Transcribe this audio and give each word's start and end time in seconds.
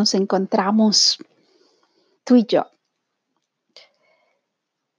nos 0.00 0.14
encontramos 0.14 1.18
tú 2.24 2.36
y 2.36 2.46
yo 2.46 2.64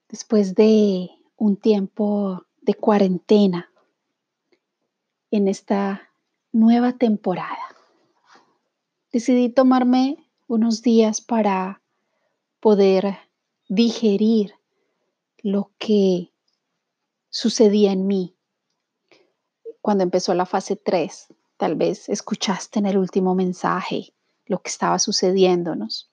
después 0.10 0.54
de 0.54 1.10
un 1.38 1.58
tiempo 1.58 2.46
de 2.62 2.76
cuarentena 2.76 3.72
en 5.32 5.48
esta 5.48 6.12
nueva 6.52 7.00
temporada. 7.00 7.58
Decidí 9.12 9.50
tomarme 9.50 10.30
unos 10.48 10.84
días 10.84 11.20
para 11.20 11.82
poder 12.60 13.18
digerir 13.70 14.54
lo 15.40 15.72
que 15.80 16.32
sucedía 17.32 17.92
en 17.92 18.06
mí 18.06 18.36
cuando 19.82 20.04
empezó 20.04 20.36
la 20.36 20.46
fase 20.46 20.76
3. 20.76 21.34
Tal 21.58 21.76
vez 21.76 22.08
escuchaste 22.08 22.78
en 22.78 22.86
el 22.86 23.00
último 23.00 23.34
mensaje 23.34 24.14
lo 24.52 24.62
que 24.62 24.70
estaba 24.70 25.00
sucediéndonos. 25.00 26.12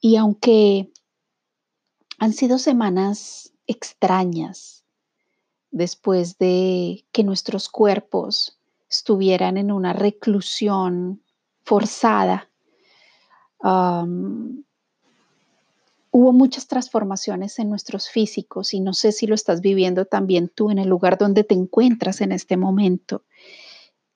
Y 0.00 0.16
aunque 0.16 0.92
han 2.18 2.32
sido 2.32 2.58
semanas 2.58 3.52
extrañas 3.66 4.84
después 5.72 6.38
de 6.38 7.04
que 7.10 7.24
nuestros 7.24 7.68
cuerpos 7.68 8.60
estuvieran 8.88 9.56
en 9.56 9.72
una 9.72 9.92
reclusión 9.92 11.20
forzada, 11.64 12.48
hubo 13.60 14.22
muchas 16.12 16.68
transformaciones 16.68 17.58
en 17.58 17.68
nuestros 17.68 18.08
físicos 18.08 18.72
y 18.72 18.80
no 18.80 18.94
sé 18.94 19.10
si 19.10 19.26
lo 19.26 19.34
estás 19.34 19.60
viviendo 19.60 20.04
también 20.04 20.48
tú 20.48 20.70
en 20.70 20.78
el 20.78 20.88
lugar 20.88 21.18
donde 21.18 21.42
te 21.42 21.54
encuentras 21.54 22.20
en 22.20 22.30
este 22.30 22.56
momento. 22.56 23.24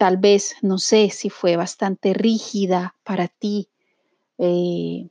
Tal 0.03 0.17
vez, 0.17 0.57
no 0.63 0.79
sé 0.79 1.11
si 1.11 1.31
fue 1.31 1.55
bastante 1.55 2.13
rígida 2.13 2.97
para 3.05 3.29
ti 3.29 3.71
eh, 4.37 5.09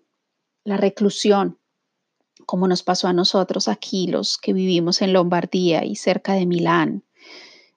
la 0.65 0.75
reclusión, 0.75 1.57
como 2.45 2.67
nos 2.67 2.83
pasó 2.83 3.07
a 3.07 3.13
nosotros 3.13 3.69
aquí, 3.69 4.07
los 4.07 4.37
que 4.37 4.51
vivimos 4.51 5.01
en 5.01 5.13
Lombardía 5.13 5.85
y 5.85 5.95
cerca 5.95 6.33
de 6.33 6.45
Milán. 6.45 7.05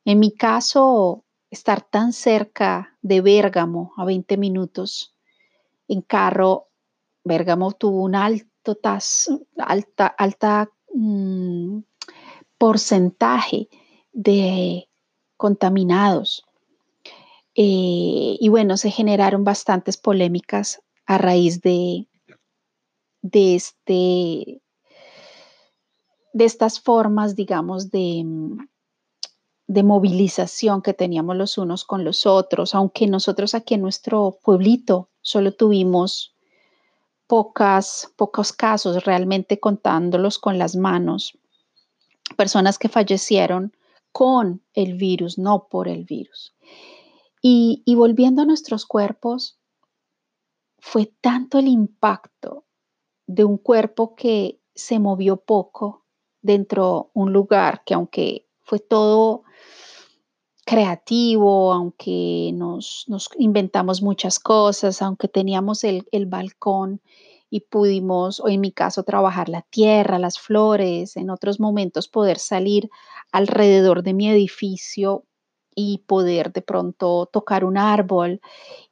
En 0.04 0.18
mi 0.18 0.32
caso, 0.32 1.24
estar 1.50 1.82
tan 1.82 2.12
cerca 2.12 2.98
de 3.00 3.20
Bérgamo, 3.20 3.92
a 3.96 4.04
20 4.04 4.36
minutos 4.36 5.14
en 5.86 6.02
carro, 6.02 6.66
Bérgamo 7.22 7.70
tuvo 7.70 8.02
un 8.02 8.16
alto 8.16 8.76
alta, 9.56 10.06
alta 10.08 10.68
mm, 10.92 11.78
porcentaje 12.58 13.68
de 14.12 14.88
contaminados. 15.36 16.44
Eh, 17.56 18.36
y 18.40 18.48
bueno, 18.48 18.76
se 18.76 18.90
generaron 18.90 19.44
bastantes 19.44 19.96
polémicas 19.96 20.82
a 21.06 21.18
raíz 21.18 21.60
de, 21.60 22.08
de, 23.22 23.54
este, 23.54 24.60
de 26.32 26.44
estas 26.44 26.80
formas, 26.80 27.36
digamos, 27.36 27.90
de, 27.90 28.24
de 29.66 29.82
movilización 29.82 30.82
que 30.82 30.94
teníamos 30.94 31.36
los 31.36 31.56
unos 31.58 31.84
con 31.84 32.04
los 32.04 32.26
otros, 32.26 32.74
aunque 32.74 33.06
nosotros 33.06 33.54
aquí 33.54 33.74
en 33.74 33.82
nuestro 33.82 34.38
pueblito 34.42 35.10
solo 35.20 35.52
tuvimos 35.52 36.34
pocas, 37.26 38.12
pocos 38.16 38.52
casos, 38.52 39.04
realmente 39.04 39.58
contándolos 39.58 40.38
con 40.38 40.58
las 40.58 40.76
manos, 40.76 41.38
personas 42.36 42.78
que 42.78 42.88
fallecieron 42.88 43.72
con 44.12 44.62
el 44.74 44.94
virus, 44.94 45.38
no 45.38 45.66
por 45.68 45.88
el 45.88 46.04
virus. 46.04 46.54
Y, 47.46 47.82
volviendo 47.94 48.40
a 48.40 48.46
nuestros 48.46 48.86
cuerpos, 48.86 49.60
fue 50.78 51.12
tanto 51.20 51.58
el 51.58 51.68
impacto 51.68 52.64
de 53.26 53.44
un 53.44 53.58
cuerpo 53.58 54.16
que 54.16 54.62
se 54.74 54.98
movió 54.98 55.36
poco 55.36 56.06
dentro 56.40 57.10
de 57.14 57.20
un 57.20 57.34
lugar 57.34 57.82
que 57.84 57.92
aunque 57.92 58.48
fue 58.62 58.78
todo 58.78 59.42
creativo, 60.64 61.74
aunque 61.74 62.50
nos, 62.54 63.04
inventamos 63.36 64.00
muchas 64.00 64.38
cosas, 64.38 65.02
aunque 65.02 65.28
teníamos 65.28 65.84
el, 65.84 66.06
balcón 66.26 67.02
y 67.50 67.60
pudimos, 67.60 68.40
o 68.40 68.48
en 68.48 68.62
mi 68.62 68.72
caso, 68.72 69.02
trabajar 69.02 69.50
la 69.50 69.60
tierra, 69.68 70.18
las 70.18 70.38
flores, 70.38 71.18
en 71.18 71.28
otros 71.28 71.60
momentos 71.60 72.08
poder 72.08 72.38
salir 72.38 72.88
alrededor 73.32 74.02
de 74.02 74.14
mi 74.14 74.30
edificio 74.30 75.24
y 75.74 75.98
poder 76.06 76.52
de 76.52 76.62
pronto 76.62 77.26
tocar 77.32 77.64
un 77.64 77.76
árbol 77.76 78.40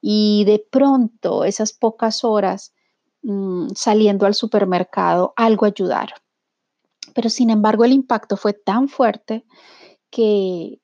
y 0.01 0.45
de 0.45 0.65
pronto 0.71 1.45
esas 1.45 1.73
pocas 1.73 2.25
horas 2.25 2.75
mm, 3.23 3.69
saliendo 3.75 4.27
al 4.27 4.35
supermercado 4.35 5.33
algo 5.37 5.67
ayudar. 5.67 6.15
Pero 7.15 7.29
sin 7.31 7.51
embargo 7.51 7.85
el 7.85 7.93
impacto 7.93 8.37
fue 8.37 8.53
tan 8.53 8.89
fuerte 8.89 9.45
que 10.11 10.81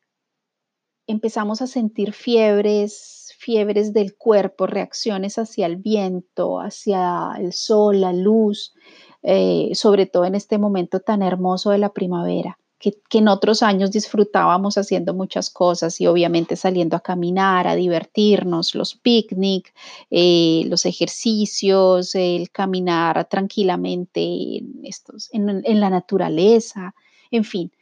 empezamos 1.07 1.63
a 1.63 1.67
sentir 1.67 2.13
fiebres, 2.13 3.35
fiebres 3.39 3.93
del 3.93 4.17
cuerpo, 4.17 4.67
reacciones 4.67 5.39
hacia 5.39 5.67
el 5.67 5.77
viento, 5.77 6.61
hacia 6.61 7.33
el 7.39 7.53
sol, 7.53 8.03
la 8.03 8.13
luz, 8.13 8.75
eh, 9.23 9.71
sobre 9.75 10.07
todo 10.07 10.27
en 10.27 10.35
este 10.35 10.59
momento 10.59 11.01
tan 11.01 11.23
hermoso 11.23 11.71
de 11.71 11.79
la 11.79 11.93
primavera. 11.93 12.59
Que, 12.79 12.97
en 13.13 13.29
otros 13.29 13.63
años 13.63 13.91
disfrutábamos 13.91 14.79
haciendo 14.79 15.13
muchas 15.13 15.51
cosas 15.51 16.01
y 16.01 16.07
obviamente 16.07 16.55
saliendo 16.55 16.97
a 16.97 17.01
caminar, 17.01 17.67
a 17.67 17.75
divertirnos, 17.75 18.75
los 18.75 18.95
picnic, 18.95 19.75
eh, 20.11 20.63
los 20.67 20.87
ejercicios, 20.87 22.15
el 22.15 22.51
caminar 22.51 23.29
tranquilamente 23.29 24.21
en, 24.21 24.81
estos, 24.85 25.29
en 25.33 25.81
la 25.81 25.91
naturaleza, 25.91 26.95
en 27.31 27.45
fin, 27.45 27.73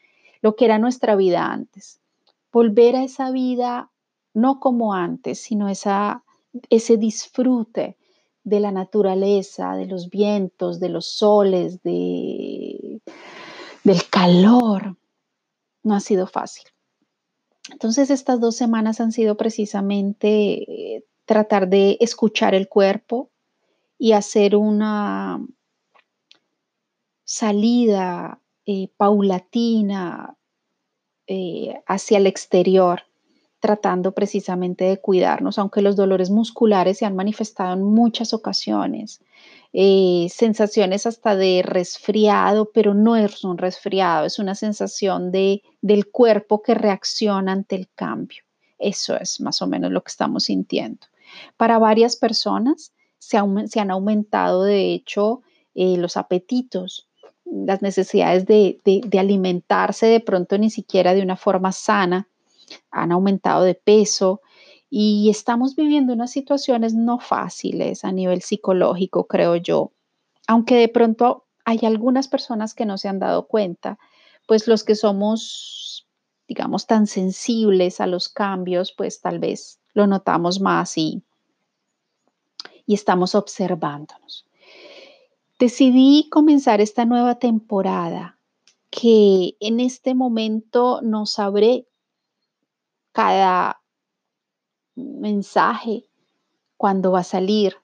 lo 0.41 0.57
que 0.57 0.65
era 0.65 0.79
nuestra 0.79 1.17
vida 1.17 1.53
antes. 1.53 2.01
Volver 2.53 2.97
a 2.97 3.05
esa 3.05 3.31
vida 3.31 3.91
no 4.33 4.61
como 4.61 4.95
antes, 4.95 5.41
sino 5.41 5.69
esa, 5.69 6.23
ese 6.71 6.97
disfrute 6.97 7.97
de 8.45 8.61
la 8.61 8.71
naturaleza, 8.71 9.75
de 9.75 9.87
los 9.87 10.09
vientos, 10.09 10.79
de 10.79 10.89
los 10.89 11.07
soles, 11.07 11.83
de, 11.83 13.01
del 13.87 14.09
calor. 14.11 14.97
No 15.85 15.95
ha 15.95 16.01
sido 16.01 16.27
fácil. 16.27 16.65
Entonces 17.71 18.11
estas 18.11 18.41
dos 18.41 18.57
semanas 18.57 19.01
han 19.01 19.13
sido 19.13 19.37
precisamente 19.37 20.97
eh, 20.97 21.05
tratar 21.25 21.69
de 21.69 21.97
escuchar 22.01 22.55
el 22.55 22.69
cuerpo 22.69 23.31
y 23.97 24.13
hacer 24.13 24.57
una 24.57 25.41
salida 27.25 28.41
eh, 28.67 28.89
paulatina, 28.97 30.37
eh, 31.29 31.75
hacia 31.87 32.19
el 32.19 32.27
exterior, 32.27 33.03
tratando 33.61 34.13
precisamente 34.13 34.85
de 34.85 35.01
cuidarnos, 35.01 35.59
aunque 35.59 35.83
los 35.83 35.97
dolores 35.97 36.31
musculares 36.31 36.99
se 36.99 37.07
han 37.07 37.17
manifestado 37.17 37.75
en 37.75 37.83
muchas 37.83 38.33
ocasiones. 38.33 39.21
Eh, 39.79 40.29
sensaciones 40.31 41.05
hasta 41.05 41.37
de 41.37 41.61
resfriado, 41.63 42.71
pero 42.73 42.95
no 42.95 43.15
es 43.15 43.45
un 43.45 43.59
resfriado, 43.59 44.25
es 44.25 44.39
una 44.39 44.55
sensación 44.55 45.31
de, 45.31 45.63
del 45.83 46.11
cuerpo 46.11 46.63
que 46.63 46.73
reacciona 46.73 47.53
ante 47.53 47.77
el 47.77 47.91
cambio. 47.95 48.43
Eso 48.79 49.19
es 49.21 49.39
más 49.39 49.61
o 49.61 49.67
menos 49.67 49.93
lo 49.93 50.03
que 50.03 50.09
estamos 50.09 50.45
sintiendo. 50.45 51.07
Para 51.59 51.79
varias 51.79 52.17
personas 52.17 52.95
se, 53.19 53.37
han 53.37 53.91
aumentado, 53.91 54.63
de 54.63 54.95
hecho, 54.95 55.43
eh, 55.75 55.99
los 55.99 56.17
apetitos, 56.17 57.11
las 57.45 57.83
necesidades 57.83 58.47
de, 58.47 58.81
alimentarse 59.19 60.07
de 60.07 60.21
pronto 60.21 60.57
ni 60.57 60.71
siquiera 60.71 61.13
de 61.13 61.21
una 61.21 61.37
forma 61.37 61.73
sana, 61.73 62.29
han 62.91 63.13
aumentado 63.13 63.63
de 63.63 63.75
peso 63.75 64.41
y 64.99 65.29
estamos 65.29 65.77
viviendo 65.77 66.15
unas 66.15 66.31
situaciones 66.31 66.95
no 66.95 67.19
fáciles 67.19 68.03
a 68.03 68.13
nivel 68.13 68.41
psicológico, 68.41 69.27
creo 69.27 69.57
yo. 69.57 69.93
Aunque 70.47 70.75
de 70.77 70.89
pronto 70.89 71.45
hay 71.67 71.81
algunas 71.83 72.29
personas 72.29 72.73
que 72.73 72.87
no 72.87 72.97
se 72.97 73.09
han 73.09 73.19
dado 73.19 73.47
cuenta, 73.47 73.99
pues 74.47 74.67
los 74.67 74.85
que 74.85 74.95
somos, 74.95 76.09
digamos, 76.49 76.87
tan 76.87 77.07
sensibles 77.07 78.01
a 78.01 78.07
los 78.07 78.31
cambios, 78.31 78.95
pues 78.97 79.21
tal 79.21 79.39
vez 79.39 79.81
lo 79.93 80.07
notamos 80.07 80.63
más 80.63 80.97
y, 80.97 81.23
y 82.87 82.95
estamos 82.95 83.35
observándonos. 83.35 84.47
Decidí 85.59 86.31
comenzar 86.31 86.81
esta 86.81 87.05
nueva 87.05 87.39
temporada 87.39 88.39
que 88.89 89.59
en 89.61 89.79
este 89.79 90.15
momento 90.15 91.01
no 91.03 91.27
sabré 91.27 91.87
cada 93.13 93.83
mensaje 94.97 96.05
cuándo 96.77 97.13
va 97.13 97.21
a 97.21 97.25
salir. 97.25 97.77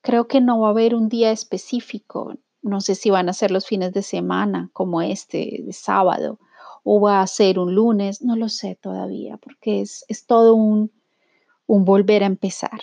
Creo 0.00 0.26
que 0.26 0.40
no 0.40 0.60
va 0.60 0.68
a 0.68 0.70
haber 0.70 0.94
un 0.94 1.08
día 1.08 1.30
específico. 1.30 2.34
No 2.62 2.80
sé 2.80 2.94
si 2.94 3.10
van 3.10 3.28
a 3.28 3.32
ser 3.32 3.50
los 3.50 3.66
fines 3.66 3.92
de 3.92 4.02
semana 4.02 4.70
como 4.72 5.02
este 5.02 5.62
de 5.64 5.72
sábado 5.72 6.38
o 6.82 7.00
va 7.00 7.20
a 7.20 7.26
ser 7.26 7.58
un 7.58 7.74
lunes. 7.74 8.22
No 8.22 8.36
lo 8.36 8.48
sé 8.48 8.74
todavía 8.74 9.36
porque 9.36 9.80
es, 9.80 10.04
es 10.08 10.26
todo 10.26 10.54
un, 10.54 10.90
un 11.66 11.84
volver 11.84 12.22
a 12.22 12.26
empezar. 12.26 12.80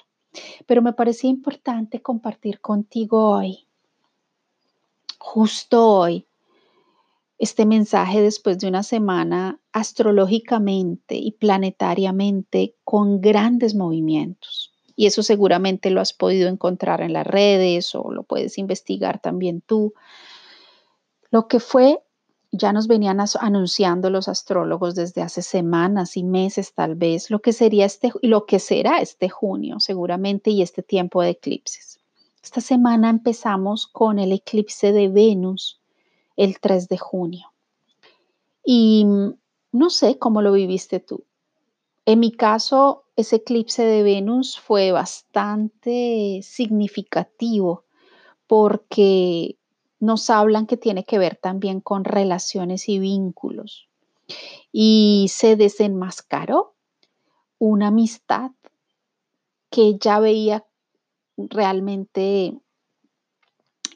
Pero 0.65 0.81
me 0.81 0.93
parecía 0.93 1.29
importante 1.29 2.01
compartir 2.01 2.59
contigo 2.59 3.31
hoy, 3.31 3.67
justo 5.17 5.87
hoy, 5.87 6.27
este 7.37 7.65
mensaje 7.65 8.21
después 8.21 8.59
de 8.59 8.67
una 8.67 8.83
semana 8.83 9.59
astrológicamente 9.73 11.15
y 11.15 11.31
planetariamente 11.31 12.75
con 12.83 13.19
grandes 13.19 13.75
movimientos. 13.75 14.73
Y 14.95 15.07
eso 15.07 15.23
seguramente 15.23 15.89
lo 15.89 15.99
has 15.99 16.13
podido 16.13 16.47
encontrar 16.47 17.01
en 17.01 17.11
las 17.11 17.27
redes 17.27 17.93
o 17.95 18.11
lo 18.11 18.23
puedes 18.23 18.57
investigar 18.57 19.19
también 19.19 19.61
tú. 19.61 19.93
Lo 21.29 21.47
que 21.49 21.59
fue, 21.59 21.99
ya 22.53 22.71
nos 22.71 22.87
venían 22.87 23.19
anunciando 23.41 24.09
los 24.09 24.29
astrólogos 24.29 24.95
desde 24.95 25.21
hace 25.21 25.41
semanas 25.41 26.15
y 26.15 26.23
meses 26.23 26.73
tal 26.73 26.95
vez, 26.95 27.29
lo 27.29 27.41
que 27.41 27.51
sería 27.51 27.85
este, 27.85 28.13
lo 28.21 28.45
que 28.45 28.59
será 28.59 28.99
este 28.99 29.27
junio 29.27 29.81
seguramente 29.81 30.51
y 30.51 30.61
este 30.61 30.81
tiempo 30.81 31.21
de 31.21 31.31
eclipses. 31.31 31.99
Esta 32.41 32.61
semana 32.61 33.09
empezamos 33.09 33.87
con 33.87 34.19
el 34.19 34.31
eclipse 34.31 34.93
de 34.93 35.09
Venus 35.09 35.81
el 36.35 36.59
3 36.59 36.87
de 36.87 36.97
junio. 36.97 37.53
Y 38.63 39.05
no 39.71 39.89
sé 39.89 40.17
cómo 40.17 40.41
lo 40.41 40.51
viviste 40.53 40.99
tú. 40.99 41.25
En 42.05 42.19
mi 42.19 42.31
caso, 42.31 43.05
ese 43.15 43.37
eclipse 43.37 43.83
de 43.83 44.03
Venus 44.03 44.59
fue 44.59 44.91
bastante 44.91 46.41
significativo 46.43 47.85
porque 48.47 49.57
nos 49.99 50.29
hablan 50.29 50.67
que 50.67 50.77
tiene 50.77 51.03
que 51.03 51.17
ver 51.17 51.35
también 51.35 51.81
con 51.81 52.03
relaciones 52.03 52.89
y 52.89 52.99
vínculos. 52.99 53.89
Y 54.71 55.27
se 55.29 55.55
desenmascaró 55.55 56.75
una 57.57 57.87
amistad 57.87 58.51
que 59.69 59.97
ya 59.97 60.19
veía 60.19 60.65
realmente 61.37 62.57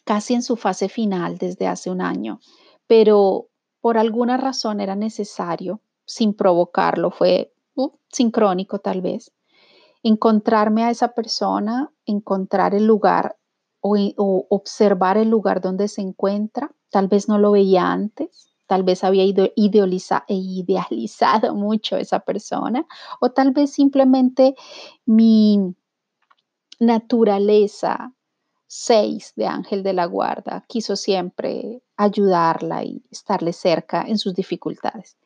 casi 0.09 0.33
en 0.33 0.41
su 0.41 0.55
fase 0.55 0.89
final 0.89 1.37
desde 1.37 1.67
hace 1.67 1.91
un 1.91 2.01
año, 2.01 2.39
pero 2.87 3.49
por 3.79 3.99
alguna 3.99 4.37
razón 4.37 4.79
era 4.79 4.95
necesario, 4.95 5.81
sin 6.03 6.33
provocarlo, 6.33 7.11
fue 7.11 7.53
uh, 7.75 7.91
sincrónico 8.11 8.79
tal 8.79 9.01
vez, 9.01 9.31
encontrarme 10.01 10.83
a 10.83 10.89
esa 10.89 11.09
persona, 11.09 11.91
encontrar 12.07 12.73
el 12.73 12.87
lugar 12.87 13.37
o, 13.81 14.47
observar 14.49 15.19
el 15.19 15.29
lugar 15.29 15.61
donde 15.61 15.87
se 15.87 16.01
encuentra. 16.01 16.71
Tal 16.89 17.07
vez 17.07 17.29
no 17.29 17.37
lo 17.37 17.51
veía 17.51 17.91
antes, 17.91 18.49
tal 18.65 18.81
vez 18.81 19.03
había 19.03 19.21
e 19.21 19.33
idealizado 20.35 21.53
mucho 21.53 21.97
esa 21.97 22.21
persona 22.21 22.83
o 23.21 23.29
tal 23.29 23.51
vez 23.51 23.73
simplemente 23.73 24.55
mi 25.05 25.75
naturaleza 26.79 28.15
6 28.71 29.33
de 29.35 29.47
Ángel 29.47 29.81
de 29.81 29.93
la 29.93 30.05
Guarda 30.05 30.63
quiso 30.67 30.95
siempre 30.95 31.81
ayudarla 31.97 32.83
y 32.83 33.01
estarle 33.09 33.51
cerca 33.51 34.03
en 34.07 34.19
sus 34.19 34.35
dificultades. 34.35 35.17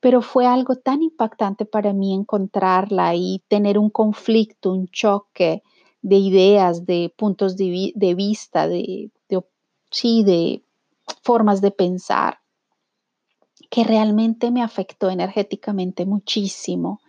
Pero 0.00 0.22
fue 0.22 0.46
algo 0.46 0.76
tan 0.76 1.02
impactante 1.02 1.66
para 1.66 1.92
mí 1.92 2.14
encontrarla 2.14 3.14
y 3.14 3.42
tener 3.48 3.78
un 3.78 3.90
conflicto, 3.90 4.72
un 4.72 4.88
choque 4.88 5.62
de 6.00 6.16
ideas, 6.16 6.86
de 6.86 7.12
puntos 7.14 7.58
de, 7.58 7.92
vista, 8.16 8.66
de, 8.66 9.10
sí, 9.90 10.24
de 10.24 10.62
formas 11.22 11.60
de 11.60 11.72
pensar, 11.72 12.38
que 13.68 13.84
realmente 13.84 14.50
me 14.50 14.62
afectó 14.62 15.10
energéticamente 15.10 16.06
muchísimo 16.06 17.00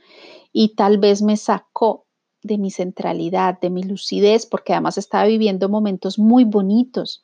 y 0.52 0.76
tal 0.76 0.98
vez 0.98 1.22
me 1.22 1.38
sacó 1.38 2.07
de 2.44 2.58
mi 2.58 2.72
centralidad, 2.72 3.60
de 3.60 3.70
mi 3.70 3.84
lucidez, 3.84 4.46
porque 4.46 4.74
además 4.74 4.98
estaba 4.98 5.26
viviendo 5.26 5.70
momentos 5.70 6.20
muy 6.20 6.44
bonitos 6.44 7.24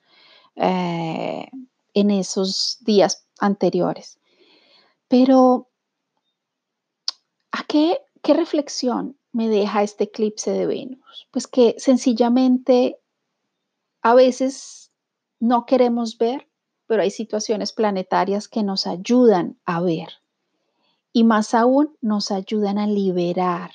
eh, 0.56 1.48
en 1.94 2.12
esos 2.12 2.78
días 2.82 3.26
anteriores. 3.40 4.20
Pero, 5.08 5.70
¿a 7.52 7.64
qué, 7.68 8.00
qué 8.22 8.34
reflexión 8.34 9.18
me 9.32 9.48
deja 9.50 9.84
este 9.84 10.06
eclipse 10.06 10.52
de 10.52 10.66
Venus? 10.66 11.28
Pues 11.32 11.48
que 11.48 11.76
sencillamente 11.78 13.00
a 14.02 14.14
veces 14.16 14.92
no 15.40 15.66
queremos 15.66 16.18
ver, 16.18 16.48
pero 16.88 17.04
hay 17.04 17.12
situaciones 17.12 17.72
planetarias 17.74 18.48
que 18.48 18.64
nos 18.64 18.88
ayudan 18.88 19.58
a 19.66 19.82
ver 19.82 20.10
y 21.14 21.24
más 21.24 21.54
aún 21.54 21.96
nos 22.02 22.32
ayudan 22.32 22.80
a 22.80 22.88
liberar 22.88 23.72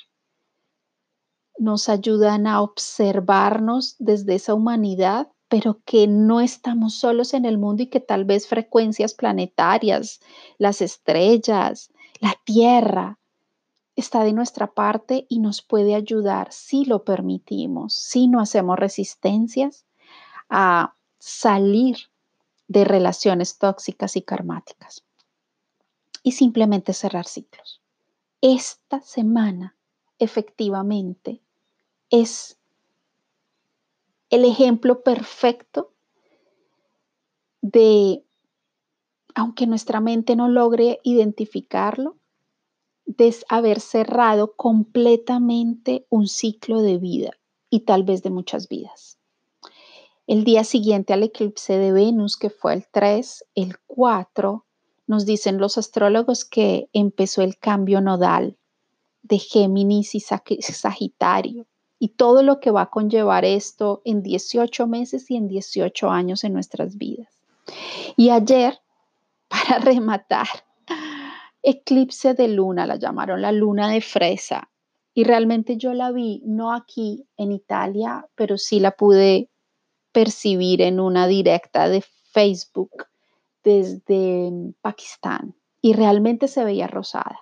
nos 1.59 1.89
ayudan 1.89 2.47
a 2.47 2.61
observarnos 2.63 3.97
desde 3.99 4.37
esa 4.37 4.55
humanidad, 4.55 5.29
pero 5.49 5.81
que 5.85 6.07
no 6.07 6.41
estamos 6.41 6.95
solos 6.95 7.35
en 7.35 7.45
el 7.45 7.59
mundo 7.59 7.83
y 7.83 7.87
que 7.87 8.01
tal 8.01 8.25
vez 8.25 8.47
frecuencias 8.47 9.15
planetarias, 9.15 10.21
las 10.59 10.83
estrellas, 10.83 11.91
la 12.21 12.35
Tierra, 12.45 13.19
está 13.97 14.23
de 14.23 14.33
nuestra 14.33 14.73
parte 14.73 15.27
y 15.29 15.41
nos 15.41 15.61
puede 15.63 15.95
ayudar 15.95 16.53
si 16.53 16.85
lo 16.85 17.03
permitimos, 17.03 17.95
si 17.95 18.29
no 18.29 18.41
hacemos 18.41 18.79
resistencias 18.79 19.87
a 20.49 20.95
salir 21.19 21.97
de 22.69 22.85
relaciones 22.85 23.59
tóxicas 23.59 24.17
y 24.17 24.23
karmáticas 24.23 25.05
y 26.23 26.33
simplemente 26.33 26.93
cerrar 26.93 27.27
ciclos. 27.27 27.83
Esta 28.41 29.01
semana, 29.01 29.77
efectivamente, 30.19 31.43
es 32.11 32.59
el 34.31 34.45
ejemplo 34.45 35.03
perfecto 35.03 35.93
de, 37.61 38.25
aunque 39.35 39.67
nuestra 39.67 40.01
mente 40.01 40.37
no 40.37 40.49
logre 40.49 41.01
identificarlo, 41.03 42.17
de 43.05 43.35
haber 43.49 43.81
cerrado 43.81 44.55
completamente 44.55 46.07
un 46.11 46.29
ciclo 46.29 46.83
de 46.83 46.99
vida 46.99 47.31
y 47.71 47.81
tal 47.81 48.03
vez 48.03 48.23
de 48.23 48.31
muchas 48.31 48.69
vidas. 48.69 49.19
El 50.27 50.45
día 50.45 50.63
siguiente 50.63 51.15
al 51.15 51.23
eclipse 51.23 51.79
de 51.79 51.91
Venus, 51.93 52.37
que 52.37 52.51
fue 52.51 52.75
el 52.75 52.87
3, 52.91 53.47
el 53.55 53.79
4, 53.87 54.67
nos 55.07 55.25
dicen 55.25 55.57
los 55.57 55.79
astrólogos 55.79 56.45
que 56.45 56.91
empezó 56.93 57.41
el 57.41 57.57
cambio 57.59 58.03
nodal 58.03 58.59
de 59.23 59.39
Géminis 59.39 60.15
y 60.15 60.21
Sagitario 60.21 61.67
y 61.99 62.09
todo 62.11 62.43
lo 62.43 62.61
que 62.61 62.71
va 62.71 62.83
a 62.83 62.91
conllevar 62.91 63.45
esto 63.45 64.03
en 64.05 64.23
18 64.23 64.87
meses 64.87 65.31
y 65.31 65.37
en 65.37 65.49
18 65.49 66.11
años 66.11 66.45
en 66.45 66.53
nuestras 66.53 66.97
vidas. 66.97 67.29
Y 68.17 68.31
ayer, 68.31 68.79
para 69.49 69.79
rematar, 69.79 70.49
eclipse 71.63 72.35
de 72.35 72.49
luna, 72.49 72.87
la 72.87 72.97
llamaron 72.97 73.43
la 73.43 73.53
luna 73.53 73.91
de 73.91 74.01
fresa. 74.01 74.71
Y 75.15 75.25
realmente 75.25 75.77
yo 75.77 75.95
la 75.95 76.13
vi, 76.13 76.43
no 76.45 76.73
aquí 76.73 77.27
en 77.37 77.51
Italia, 77.51 78.29
pero 78.37 78.57
sí 78.57 78.79
la 78.79 78.93
pude 78.93 79.51
percibir 80.13 80.81
en 80.81 81.01
una 81.01 81.27
directa 81.27 81.89
de 81.89 82.03
Facebook 82.33 83.07
desde 83.65 84.53
Pakistán. 84.81 85.57
Y 85.81 85.95
realmente 85.95 86.47
se 86.47 86.65
veía 86.65 86.87
rosada. 86.87 87.41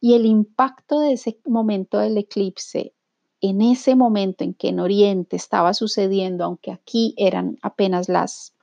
Y 0.00 0.14
el 0.14 0.26
impacto 0.26 1.00
de 1.00 1.14
ese 1.14 1.38
momento 1.46 1.98
del 1.98 2.18
eclipse 2.18 2.94
en 3.42 3.60
ese 3.60 3.96
momento 3.96 4.44
en 4.44 4.54
que 4.54 4.68
en 4.68 4.78
Oriente 4.78 5.34
estaba 5.34 5.74
sucediendo, 5.74 6.44
aunque 6.44 6.70
aquí 6.70 7.12
eran 7.18 7.58
apenas 7.60 8.08
las 8.08 8.54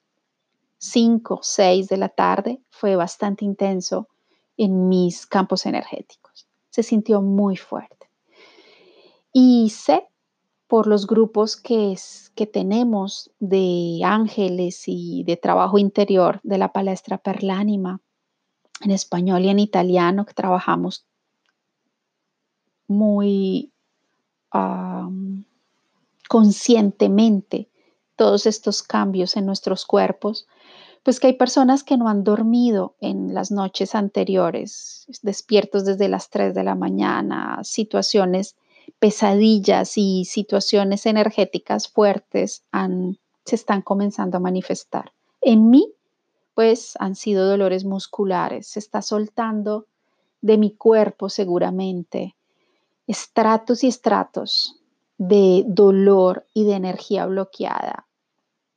5, 0.77 1.41
6 1.43 1.89
de 1.89 1.97
la 1.97 2.07
tarde, 2.07 2.61
fue 2.69 2.95
bastante 2.95 3.43
intenso 3.43 4.07
en 4.55 4.87
mis 4.87 5.27
campos 5.27 5.65
energéticos. 5.65 6.47
Se 6.69 6.81
sintió 6.81 7.21
muy 7.21 7.57
fuerte. 7.57 8.09
Y 9.33 9.69
sé 9.69 10.07
por 10.67 10.87
los 10.87 11.07
grupos 11.07 11.57
que, 11.57 11.97
que 12.33 12.47
tenemos 12.47 13.31
de 13.39 13.99
ángeles 14.05 14.83
y 14.85 15.23
de 15.25 15.35
trabajo 15.35 15.77
interior 15.77 16.39
de 16.43 16.57
la 16.57 16.71
palestra 16.71 17.17
Perlánima 17.17 17.99
en 18.79 18.91
español 18.91 19.43
y 19.43 19.49
en 19.49 19.59
italiano 19.59 20.25
que 20.25 20.33
trabajamos 20.33 21.05
muy 22.87 23.73
conscientemente 26.27 27.67
todos 28.15 28.45
estos 28.45 28.83
cambios 28.83 29.37
en 29.37 29.45
nuestros 29.45 29.85
cuerpos, 29.85 30.47
pues 31.03 31.19
que 31.19 31.27
hay 31.27 31.33
personas 31.33 31.83
que 31.83 31.97
no 31.97 32.09
han 32.09 32.23
dormido 32.23 32.95
en 32.99 33.33
las 33.33 33.51
noches 33.51 33.95
anteriores, 33.95 35.05
despiertos 35.21 35.85
desde 35.85 36.09
las 36.09 36.29
3 36.29 36.53
de 36.53 36.63
la 36.63 36.75
mañana, 36.75 37.59
situaciones, 37.63 38.55
pesadillas 38.99 39.97
y 39.97 40.25
situaciones 40.25 41.05
energéticas 41.05 41.87
fuertes 41.87 42.63
se 43.45 43.55
están 43.55 43.81
comenzando 43.81 44.37
a 44.37 44.41
manifestar. 44.41 45.13
En 45.41 45.69
mí, 45.69 45.93
pues 46.53 46.95
han 46.99 47.15
sido 47.15 47.47
dolores 47.47 47.85
musculares, 47.85 48.67
se 48.67 48.79
está 48.79 49.01
soltando 49.01 49.85
de 50.41 50.57
mi 50.57 50.71
cuerpo 50.71 51.29
seguramente 51.29 52.35
estratos 53.09 53.83
y 53.83 53.87
estratos 53.87 54.75
de 55.17 55.63
dolor 55.67 56.45
y 56.53 56.63
de 56.63 56.73
energía 56.73 57.25
bloqueada. 57.25 58.07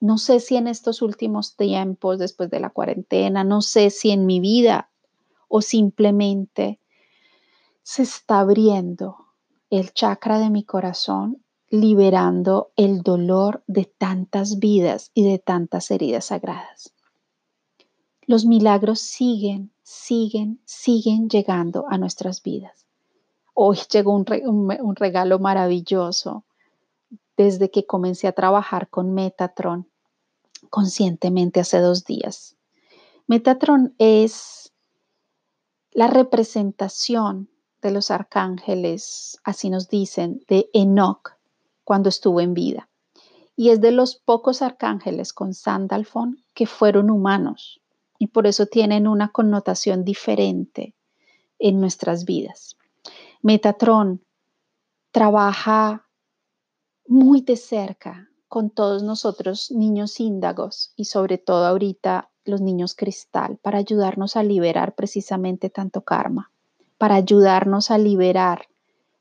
No 0.00 0.16
sé 0.16 0.40
si 0.40 0.56
en 0.56 0.68
estos 0.68 1.02
últimos 1.02 1.54
tiempos, 1.54 2.18
después 2.18 2.48
de 2.48 2.58
la 2.58 2.70
cuarentena, 2.70 3.44
no 3.44 3.60
sé 3.60 3.90
si 3.90 4.10
en 4.10 4.24
mi 4.24 4.40
vida 4.40 4.90
o 5.48 5.60
simplemente 5.60 6.80
se 7.82 8.04
está 8.04 8.40
abriendo 8.40 9.18
el 9.68 9.92
chakra 9.92 10.38
de 10.38 10.48
mi 10.48 10.64
corazón, 10.64 11.44
liberando 11.68 12.72
el 12.76 13.02
dolor 13.02 13.62
de 13.66 13.84
tantas 13.84 14.58
vidas 14.58 15.10
y 15.12 15.24
de 15.24 15.40
tantas 15.40 15.90
heridas 15.90 16.26
sagradas. 16.26 16.94
Los 18.22 18.46
milagros 18.46 19.00
siguen, 19.00 19.72
siguen, 19.82 20.58
siguen 20.64 21.28
llegando 21.28 21.84
a 21.90 21.98
nuestras 21.98 22.42
vidas. 22.42 22.81
Hoy 23.54 23.78
llegó 23.90 24.12
un, 24.14 24.96
regalo 24.96 25.38
maravilloso 25.38 26.44
desde 27.36 27.70
que 27.70 27.86
comencé 27.86 28.26
a 28.26 28.32
trabajar 28.32 28.88
con 28.88 29.12
Metatron 29.12 29.88
conscientemente 30.70 31.60
hace 31.60 31.78
dos 31.78 32.04
días. 32.04 32.56
Metatron 33.26 33.94
es 33.98 34.72
la 35.90 36.06
representación 36.06 37.50
de 37.82 37.90
los 37.90 38.10
arcángeles, 38.10 39.38
así 39.44 39.68
nos 39.68 39.88
dicen, 39.88 40.42
de 40.48 40.70
Enoch 40.72 41.36
cuando 41.84 42.08
estuvo 42.08 42.40
en 42.40 42.54
vida. 42.54 42.88
Y 43.54 43.70
es 43.70 43.80
de 43.80 43.92
los 43.92 44.16
pocos 44.16 44.62
arcángeles 44.62 45.32
con 45.32 45.52
Sandalfon 45.52 46.42
que 46.54 46.66
fueron 46.66 47.10
humanos 47.10 47.80
y 48.18 48.28
por 48.28 48.46
eso 48.46 48.66
tienen 48.66 49.06
una 49.06 49.28
connotación 49.28 50.04
diferente 50.04 50.94
en 51.58 51.80
nuestras 51.80 52.24
vidas. 52.24 52.76
Metatron 53.44 54.24
trabaja 55.10 56.06
muy 57.08 57.40
de 57.40 57.56
cerca 57.56 58.28
con 58.46 58.70
todos 58.70 59.02
nosotros 59.02 59.72
niños 59.72 60.20
índagos 60.20 60.92
y 60.94 61.06
sobre 61.06 61.38
todo 61.38 61.66
ahorita 61.66 62.30
los 62.44 62.60
niños 62.60 62.94
cristal 62.94 63.58
para 63.60 63.78
ayudarnos 63.78 64.36
a 64.36 64.44
liberar 64.44 64.94
precisamente 64.94 65.70
tanto 65.70 66.02
karma, 66.02 66.52
para 66.98 67.16
ayudarnos 67.16 67.90
a 67.90 67.98
liberar 67.98 68.68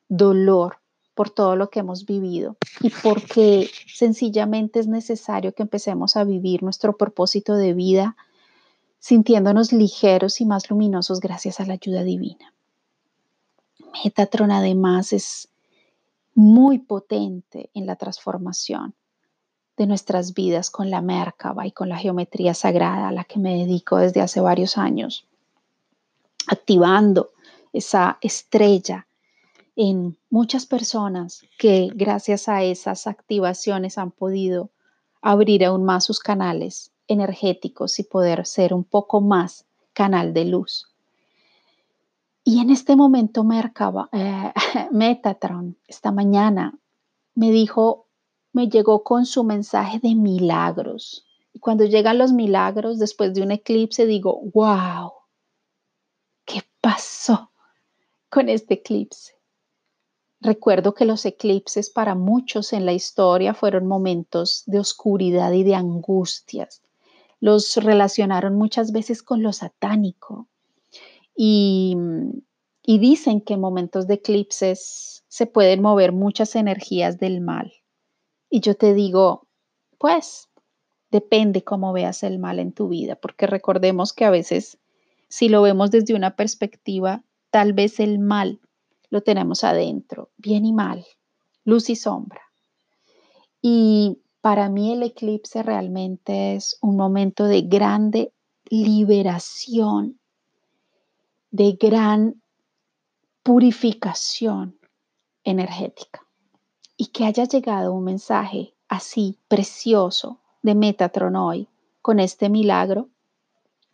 dolor 0.08 0.78
por 1.16 1.32
todo 1.32 1.56
lo 1.56 1.72
que 1.72 1.80
hemos 1.80 2.06
vivido 2.06 2.58
y 2.80 2.92
porque 3.02 3.72
sencillamente 3.88 4.80
es 4.80 4.88
necesario 4.88 5.54
que 5.54 5.64
empecemos 5.64 6.16
a 6.16 6.26
vivir 6.26 6.62
nuestro 6.62 6.96
propósito 6.96 7.56
de 7.56 7.74
vida 7.74 8.16
sintiéndonos 9.00 9.74
ligeros 9.74 10.42
y 10.42 10.46
más 10.46 10.70
luminosos 10.70 11.22
gracias 11.22 11.60
a 11.60 11.66
la 11.66 11.74
ayuda 11.74 12.04
divina. 12.04 12.54
Metatron 14.04 14.52
además 14.52 15.14
es 15.14 15.50
muy 16.34 16.80
potente 16.80 17.70
en 17.74 17.86
la 17.86 17.96
transformación 17.96 18.96
de 19.78 19.88
nuestras 19.88 20.34
vidas 20.34 20.70
con 20.70 20.90
la 20.90 21.02
Merkaba 21.02 21.66
y 21.66 21.72
con 21.72 21.90
la 21.90 21.98
geometría 21.98 22.54
sagrada 22.54 23.10
a 23.10 23.12
la 23.12 23.24
que 23.24 23.40
me 23.40 23.58
dedico 23.58 23.98
desde 23.98 24.22
hace 24.22 24.40
varios 24.40 24.78
años, 24.78 25.28
activando 26.48 27.32
esa 27.74 28.18
estrella 28.22 29.08
en 29.76 30.18
muchas 30.30 30.66
personas 30.66 31.44
que 31.58 31.90
gracias 31.94 32.50
a 32.50 32.64
esas 32.64 33.08
activaciones 33.08 33.98
han 33.98 34.12
podido 34.12 34.70
abrir 35.22 35.66
aún 35.66 35.84
más 35.84 36.04
sus 36.04 36.20
canales 36.20 36.92
energéticos 37.08 38.00
y 38.00 38.04
poder 38.04 38.46
ser 38.46 38.74
un 38.74 38.84
poco 38.84 39.22
más 39.22 39.66
canal 39.94 40.34
de 40.34 40.46
luz. 40.46 40.91
Y 42.44 42.60
en 42.60 42.72
este 42.72 42.96
momento 42.96 43.46
eh, 44.12 44.54
Metatron, 44.92 45.78
esta 45.88 46.12
mañana, 46.12 46.80
me 47.36 47.52
dijo, 47.52 48.08
me 48.52 48.68
llegó 48.68 49.04
con 49.04 49.26
su 49.26 49.44
mensaje 49.44 50.00
de 50.00 50.16
milagros. 50.16 51.26
Y 51.54 51.60
cuando 51.60 51.86
llegan 51.86 52.18
los 52.18 52.34
milagros 52.34 52.98
después 52.98 53.34
de 53.34 53.44
un 53.44 53.52
eclipse, 53.52 54.06
digo, 54.06 54.42
wow, 54.54 55.12
¿qué 56.46 56.64
pasó 56.82 57.52
con 58.30 58.50
este 58.50 58.76
eclipse? 58.76 59.34
Recuerdo 60.40 60.96
que 60.96 61.06
los 61.06 61.26
eclipses 61.26 61.92
para 61.92 62.16
muchos 62.16 62.74
en 62.74 62.88
la 62.88 62.94
historia 62.94 63.54
fueron 63.54 63.86
momentos 63.86 64.64
de 64.66 64.80
oscuridad 64.80 65.52
y 65.52 65.64
de 65.64 65.76
angustias. 65.76 66.82
Los 67.40 67.76
relacionaron 67.76 68.56
muchas 68.56 68.92
veces 68.92 69.22
con 69.22 69.44
lo 69.44 69.54
satánico, 69.54 70.48
y, 71.36 71.96
dicen 72.86 73.42
que 73.42 73.54
en 73.54 73.62
momentos 73.62 74.08
de 74.08 74.16
eclipses 74.16 75.24
se 75.28 75.46
pueden 75.46 75.82
mover 75.82 76.12
muchas 76.12 76.56
energías 76.56 77.18
del 77.20 77.42
mal. 77.42 77.72
Y 78.50 78.60
yo 78.60 78.76
te 78.76 78.94
digo, 78.94 79.48
pues 79.98 80.50
depende 81.10 81.64
cómo 81.64 81.94
veas 81.94 82.24
el 82.24 82.38
mal 82.38 82.60
en 82.60 82.74
tu 82.74 82.90
vida, 82.90 83.16
porque 83.16 83.48
recordemos 83.48 84.14
que 84.14 84.26
a 84.26 84.30
veces 84.30 84.78
si 85.30 85.48
lo 85.48 85.62
vemos 85.62 85.92
desde 85.92 86.14
una 86.14 86.36
perspectiva, 86.36 87.24
tal 87.50 87.74
vez 87.74 88.00
el 88.00 88.20
mal 88.20 88.60
lo 89.10 89.22
tenemos 89.22 89.64
adentro, 89.64 90.30
bien 90.38 90.66
y 90.66 90.74
mal, 90.74 91.06
luz 91.64 91.90
y 91.90 91.96
sombra. 91.96 92.42
Y 93.62 94.22
para 94.42 94.70
mí 94.70 94.94
el 94.94 95.04
eclipse 95.04 95.64
realmente 95.64 96.56
es 96.56 96.78
un 96.82 96.98
momento 96.98 97.46
de 97.46 97.62
grande 97.62 98.34
liberación 98.70 100.21
de 101.52 101.74
gran 101.74 102.42
purificación 103.44 104.80
energética. 105.44 106.26
Y 106.98 107.08
que 107.08 107.26
haya 107.26 107.46
llegado 107.46 107.94
un 107.94 108.04
mensaje 108.04 108.74
así 108.88 109.38
precioso 109.48 110.40
de 110.62 110.76
Metatron 110.76 111.36
hoy 111.36 111.68
con 112.02 112.20
este 112.20 112.50
milagro, 112.50 113.10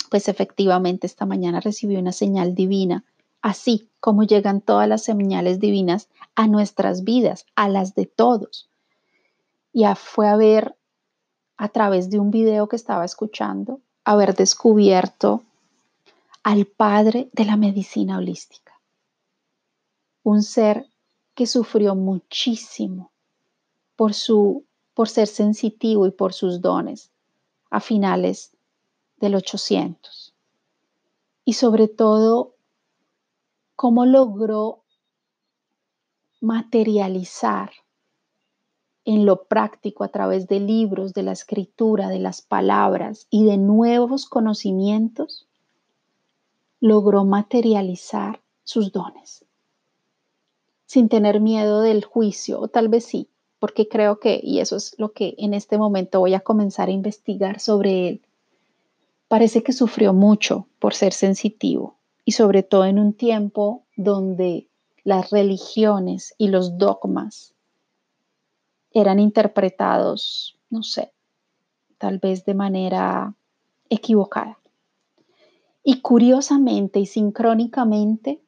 pues 0.10 0.28
efectivamente 0.28 1.08
esta 1.08 1.26
mañana 1.26 1.60
recibí 1.60 1.96
una 1.96 2.12
señal 2.12 2.56
divina, 2.56 3.04
así 3.42 3.90
como 4.00 4.24
llegan 4.24 4.62
todas 4.62 4.88
las 4.88 5.04
señales 5.04 5.60
divinas 5.60 6.10
a 6.36 6.48
nuestras 6.48 7.04
vidas, 7.04 7.46
a 7.56 7.70
las 7.70 7.96
de 7.96 8.06
todos. 8.06 8.70
Ya 9.74 9.96
fue 9.96 10.28
a 10.28 10.36
ver 10.36 10.76
a 11.58 11.70
través 11.70 12.10
de 12.10 12.20
un 12.20 12.32
video 12.32 12.68
que 12.68 12.76
estaba 12.76 13.04
escuchando, 13.04 13.82
haber 14.04 14.36
descubierto 14.36 15.44
al 16.48 16.66
padre 16.66 17.30
de 17.34 17.44
la 17.44 17.58
medicina 17.58 18.20
holística. 18.20 18.80
Un 20.24 20.44
ser 20.44 20.88
que 21.36 21.46
sufrió 21.46 21.94
muchísimo 21.94 23.12
por, 23.98 24.14
su, 24.14 24.64
por 24.94 25.10
ser 25.10 25.28
sensitivo 25.28 26.08
y 26.08 26.12
por 26.12 26.32
sus 26.32 26.62
dones 26.62 27.12
a 27.70 27.82
finales 27.82 28.56
del 29.18 29.36
800. 29.36 30.34
Y 31.44 31.52
sobre 31.52 31.90
todo, 31.90 32.56
cómo 33.76 34.06
logró 34.06 34.86
materializar 36.40 37.72
en 39.04 39.26
lo 39.26 39.44
práctico 39.44 40.06
a 40.06 40.08
través 40.08 40.48
de 40.48 40.62
libros, 40.62 41.14
de 41.14 41.24
la 41.24 41.34
escritura, 41.34 42.08
de 42.08 42.20
las 42.20 42.42
palabras 42.42 43.28
y 43.30 43.44
de 43.44 43.58
nuevos 43.58 44.26
conocimientos 44.26 45.47
logró 46.80 47.26
materializar 47.26 48.42
sus 48.64 48.92
dones 48.92 49.46
sin 50.88 51.10
tener 51.10 51.42
miedo 51.42 51.82
del 51.82 52.04
juicio, 52.04 52.60
o 52.60 52.68
tal 52.70 52.88
vez 52.88 53.06
sí, 53.06 53.28
porque 53.60 53.88
creo 53.88 54.20
que, 54.20 54.40
y 54.42 54.60
eso 54.60 54.78
es 54.78 54.96
lo 54.98 55.12
que 55.12 55.36
en 55.38 55.54
este 55.54 55.78
momento 55.78 56.22
voy 56.22 56.34
a 56.34 56.40
comenzar 56.40 56.88
a 56.88 56.94
investigar 56.94 57.60
sobre 57.60 58.08
él, 58.08 58.22
parece 59.28 59.62
que 59.62 59.74
sufrió 59.74 60.14
mucho 60.14 60.68
por 60.80 60.94
ser 60.94 61.12
sensitivo 61.12 61.98
y 62.24 62.32
sobre 62.32 62.64
todo 62.64 62.86
en 62.86 63.00
un 63.00 63.14
tiempo 63.14 63.84
donde 63.98 64.68
las 65.04 65.30
religiones 65.30 66.34
y 66.38 66.48
los 66.48 66.78
dogmas 66.78 67.54
eran 68.92 69.20
interpretados, 69.20 70.58
no 70.70 70.84
sé, 70.84 71.12
tal 71.98 72.20
vez 72.20 72.46
de 72.46 72.54
manera 72.54 73.36
equivocada. 73.90 74.58
Y 75.90 76.02
curiosamente 76.02 77.00
y 77.00 77.06
sincrónicamente, 77.06 78.44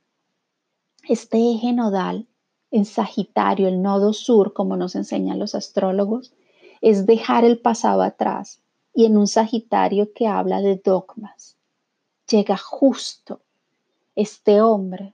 este 1.08 1.38
eje 1.54 1.72
nodal 1.72 2.28
en 2.70 2.84
Sagitario, 2.84 3.70
el 3.70 3.82
nodo 3.82 4.12
sur, 4.12 4.52
como 4.52 4.76
nos 4.76 4.94
enseñan 4.96 5.40
los 5.40 5.56
astrólogos, 5.56 6.34
es 6.82 7.06
dejar 7.06 7.46
el 7.46 7.58
pasado 7.58 8.02
atrás 8.02 8.62
y 8.94 9.06
en 9.06 9.16
un 9.16 9.26
Sagitario 9.26 10.12
que 10.12 10.28
habla 10.28 10.60
de 10.60 10.82
dogmas. 10.84 11.56
Llega 12.30 12.58
justo 12.58 13.40
este 14.16 14.60
hombre 14.60 15.14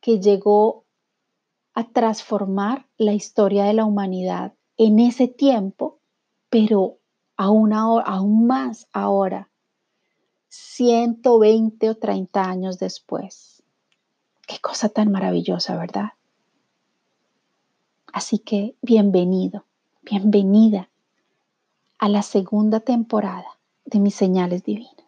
que 0.00 0.18
llegó 0.18 0.82
a 1.74 1.84
transformar 1.84 2.88
la 2.98 3.12
historia 3.12 3.62
de 3.62 3.74
la 3.74 3.84
humanidad 3.84 4.54
en 4.76 4.98
ese 4.98 5.28
tiempo, 5.28 6.00
pero 6.48 6.98
aún, 7.36 7.72
aún 7.72 8.48
más 8.48 8.88
ahora 8.92 9.49
120 10.50 11.90
o 11.90 11.94
30 11.94 12.42
años 12.42 12.78
después. 12.80 13.62
Qué 14.46 14.58
cosa 14.58 14.88
tan 14.88 15.12
maravillosa, 15.12 15.76
¿verdad? 15.76 16.10
Así 18.12 18.40
que 18.40 18.74
bienvenido, 18.82 19.64
bienvenida 20.02 20.90
a 21.98 22.08
la 22.08 22.22
segunda 22.22 22.80
temporada 22.80 23.58
de 23.84 24.00
mis 24.00 24.16
señales 24.16 24.64
divinas. 24.64 24.99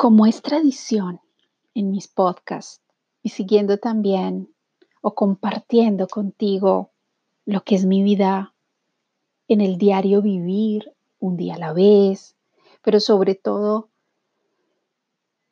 Como 0.00 0.24
es 0.24 0.40
tradición 0.40 1.20
en 1.74 1.90
mis 1.90 2.08
podcasts 2.08 2.82
y 3.22 3.28
siguiendo 3.28 3.76
también 3.76 4.50
o 5.02 5.14
compartiendo 5.14 6.08
contigo 6.08 6.92
lo 7.44 7.64
que 7.64 7.74
es 7.74 7.84
mi 7.84 8.02
vida 8.02 8.54
en 9.46 9.60
el 9.60 9.76
diario 9.76 10.22
vivir, 10.22 10.94
un 11.18 11.36
día 11.36 11.56
a 11.56 11.58
la 11.58 11.74
vez, 11.74 12.34
pero 12.80 12.98
sobre 12.98 13.34
todo 13.34 13.90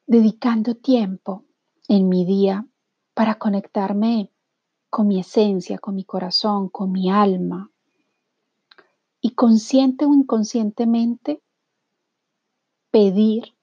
dedicando 0.07 0.77
tiempo 0.77 1.45
en 1.87 2.09
mi 2.09 2.25
día 2.25 2.67
para 3.13 3.35
conectarme 3.35 4.33
con 4.89 5.09
mi 5.09 5.21
esencia, 5.21 5.79
con 5.79 5.95
mi 5.95 6.05
corazón, 6.05 6.71
con 6.71 6.91
mi 6.91 7.11
alma. 7.11 7.71
Y 9.21 9.33
consciente 9.35 10.07
o 10.07 10.15
inconscientemente 10.15 11.43
pedir 12.91 13.58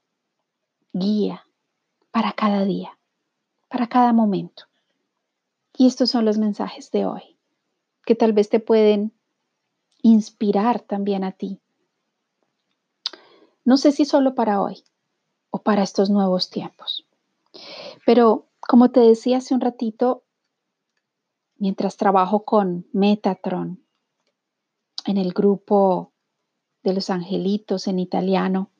guía 0.96 1.46
para 2.12 2.32
cada 2.32 2.64
día, 2.64 2.98
para 3.68 3.88
cada 3.88 4.14
momento. 4.14 4.64
Y 5.78 5.88
estos 5.88 6.10
son 6.10 6.24
los 6.24 6.38
mensajes 6.38 6.90
de 6.92 7.06
hoy, 7.06 7.38
que 8.06 8.16
tal 8.16 8.32
vez 8.32 8.50
te 8.50 8.62
pueden 8.62 9.14
inspirar 10.02 10.80
también 10.80 11.26
a 11.26 11.34
ti. 11.34 11.60
No 13.66 13.76
sé 13.76 13.92
si 13.92 14.06
solo 14.06 14.36
para 14.36 14.62
hoy 14.62 14.84
o 15.50 15.62
para 15.62 15.84
estos 15.84 16.10
nuevos 16.10 16.50
tiempos, 16.50 17.06
pero 18.06 18.48
como 18.62 18.92
te 18.92 19.02
decía 19.02 19.38
hace 19.38 19.54
un 19.54 19.62
ratito, 19.62 20.24
mientras 21.58 21.98
trabajo 21.98 22.46
con 22.46 22.88
Metatron 22.94 23.84
en 25.06 25.18
el 25.18 25.34
grupo 25.34 26.14
de 26.84 26.94
los 26.94 27.10
angelitos 27.10 27.88
en 27.88 28.00
italiano, 28.00 28.72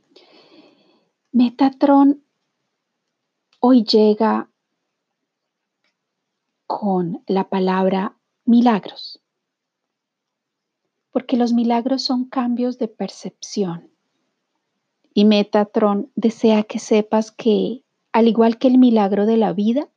Metatron 1.38 2.24
hoy 3.60 3.84
llega 3.84 4.50
con 6.66 7.26
la 7.28 7.50
palabra 7.50 8.18
milagros, 8.46 9.22
porque 11.12 11.36
los 11.36 11.52
milagros 11.52 12.04
son 12.04 12.24
cambios 12.24 12.78
de 12.78 12.88
percepción. 12.88 13.92
Y 15.14 15.26
Metatron 15.26 16.10
desea 16.16 16.64
que 16.64 16.80
sepas 16.80 17.34
que, 17.34 17.84
al 18.14 18.30
igual 18.30 18.58
que 18.58 18.70
el 18.70 18.78
milagro 18.78 19.26
de 19.26 19.36
la 19.36 19.52
vida, 19.52 19.90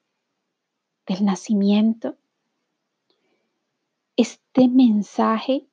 del 1.07 1.25
nacimiento, 1.25 2.17
este 4.17 4.67
mensaje 4.67 5.69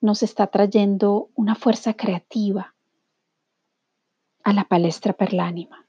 nos 0.00 0.22
está 0.22 0.46
trayendo 0.46 1.28
una 1.34 1.54
fuerza 1.54 1.92
creativa 1.92 2.74
a 4.48 4.54
la 4.54 4.64
palestra 4.64 5.12
perlánima 5.12 5.86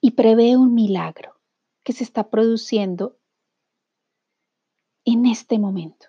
y 0.00 0.10
prevé 0.10 0.56
un 0.56 0.74
milagro 0.74 1.38
que 1.84 1.92
se 1.92 2.02
está 2.02 2.30
produciendo 2.30 3.16
en 5.04 5.26
este 5.26 5.60
momento. 5.60 6.08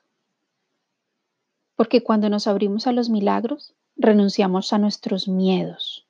Porque 1.76 2.02
cuando 2.02 2.32
nos 2.32 2.48
abrimos 2.48 2.88
a 2.88 2.94
los 2.94 3.12
milagros, 3.12 3.76
renunciamos 3.96 4.74
a 4.74 4.80
nuestros 4.80 5.28
miedos. 5.28 6.08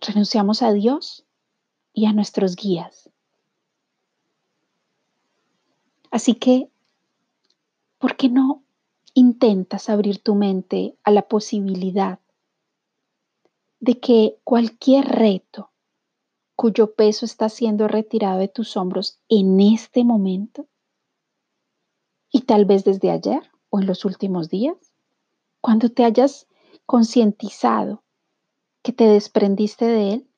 Renunciamos 0.00 0.62
a 0.62 0.72
Dios 0.72 1.26
y 1.92 2.06
a 2.06 2.14
nuestros 2.14 2.56
guías. 2.56 3.10
Así 6.10 6.36
que, 6.36 6.70
¿por 7.98 8.16
qué 8.16 8.30
no 8.30 8.62
intentas 9.18 9.88
abrir 9.88 10.22
tu 10.22 10.36
mente 10.36 10.96
a 11.02 11.10
la 11.10 11.22
posibilidad 11.22 12.20
de 13.80 13.98
que 13.98 14.38
cualquier 14.44 15.06
reto 15.06 15.70
cuyo 16.54 16.94
peso 16.94 17.24
está 17.24 17.48
siendo 17.48 17.88
retirado 17.88 18.38
de 18.38 18.48
tus 18.48 18.76
hombros 18.76 19.18
en 19.28 19.60
este 19.60 20.04
momento 20.04 20.66
y 22.30 22.42
tal 22.42 22.64
vez 22.64 22.84
desde 22.84 23.10
ayer 23.10 23.42
o 23.70 23.80
en 23.80 23.86
los 23.86 24.04
últimos 24.04 24.50
días, 24.50 24.76
cuando 25.60 25.88
te 25.88 26.04
hayas 26.04 26.46
concientizado 26.86 28.04
que 28.82 28.92
te 28.92 29.04
desprendiste 29.04 29.84
de 29.84 30.12
él, 30.12 30.28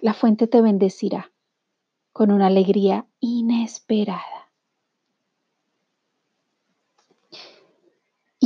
la 0.00 0.14
fuente 0.14 0.46
te 0.46 0.62
bendecirá 0.62 1.30
con 2.12 2.30
una 2.30 2.46
alegría 2.46 3.06
inesperada. 3.20 4.37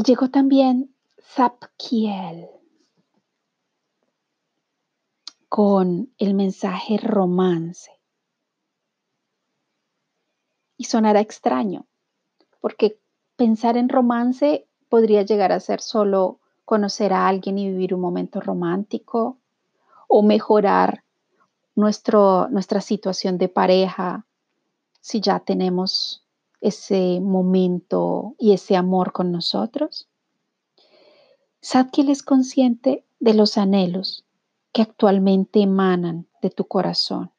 Llegó 0.05 0.31
también 0.31 0.95
Zapkiel 1.21 2.49
con 5.49 6.13
el 6.19 6.35
mensaje 6.35 6.97
romance. 6.97 7.91
Y 10.77 10.85
sonará 10.85 11.21
extraño, 11.21 11.87
porque 12.61 12.99
pensar 13.37 13.77
en 13.77 13.89
romance 13.89 14.67
podría 14.89 15.23
llegar 15.23 15.53
a 15.53 15.61
ser 15.61 15.81
solo 15.81 16.41
conocer 16.65 17.13
a 17.13 17.29
alguien 17.29 17.59
y 17.59 17.69
vivir 17.69 17.95
un 17.95 18.01
momento 18.01 18.41
romántico 18.41 19.39
o 20.09 20.23
mejorar 20.23 21.05
nuestro, 21.75 22.49
nuestra 22.49 22.81
situación 22.81 23.39
de 23.39 23.49
pareja 23.49 24.27
si 25.01 25.21
ya 25.21 25.41
tenemos 25.41 26.22
ese 26.63 27.21
momento 27.21 28.35
y 28.39 28.53
ese 28.53 28.77
amor 28.77 29.13
con 29.13 29.31
nosotros? 29.33 30.09
Sadkiel 31.61 32.09
es 32.09 32.23
consciente 32.23 33.05
de 33.21 33.35
los 33.35 33.59
anhelos 33.59 34.25
que 34.73 34.83
actualmente 34.83 35.61
emanan 35.61 36.27
de 36.41 36.51
tu 36.51 36.65
corazón 36.65 37.31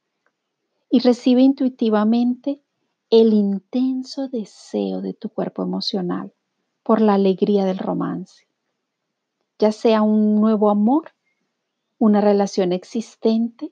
y 0.89 0.99
recibe 0.99 1.41
intuitivamente 1.41 2.61
el 3.09 3.33
intenso 3.33 4.27
deseo 4.27 5.01
de 5.01 5.13
tu 5.13 5.29
cuerpo 5.29 5.63
emocional 5.63 6.33
por 6.83 7.01
la 7.01 7.15
alegría 7.15 7.65
del 7.65 7.79
romance, 7.79 8.47
ya 9.57 9.71
sea 9.71 10.01
un 10.01 10.35
nuevo 10.35 10.69
amor, 10.69 11.11
una 11.97 12.21
relación 12.21 12.73
existente 12.73 13.71